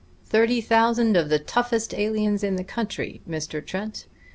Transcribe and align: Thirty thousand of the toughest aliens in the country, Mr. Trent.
Thirty 0.25 0.61
thousand 0.61 1.15
of 1.15 1.29
the 1.29 1.37
toughest 1.37 1.93
aliens 1.93 2.43
in 2.43 2.55
the 2.55 2.63
country, 2.63 3.21
Mr. 3.29 3.63
Trent. 3.63 4.07